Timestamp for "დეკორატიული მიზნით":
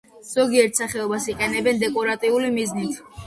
1.85-2.99